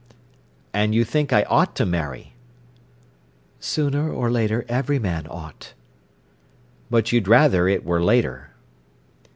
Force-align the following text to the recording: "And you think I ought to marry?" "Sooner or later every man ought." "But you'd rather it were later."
"And 0.73 0.95
you 0.95 1.03
think 1.05 1.31
I 1.31 1.43
ought 1.43 1.75
to 1.75 1.85
marry?" 1.85 2.33
"Sooner 3.59 4.11
or 4.11 4.31
later 4.31 4.65
every 4.67 4.97
man 4.97 5.27
ought." 5.29 5.75
"But 6.89 7.11
you'd 7.11 7.27
rather 7.27 7.67
it 7.67 7.85
were 7.85 8.01
later." 8.01 8.49